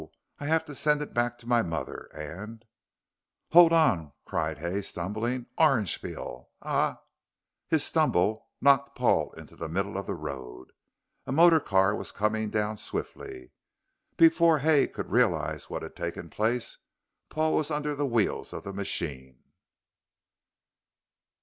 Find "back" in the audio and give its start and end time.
1.13-1.37